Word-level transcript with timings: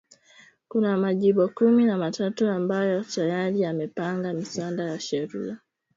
Kuna 0.67 0.97
majimbo 0.97 1.47
kumi 1.47 1.85
na 1.85 2.11
tatu 2.11 2.47
ambayo 2.47 3.03
tayari 3.03 3.61
yamepanga 3.61 4.33
miswada 4.33 4.83
ya 4.83 4.99
sheria 4.99 5.57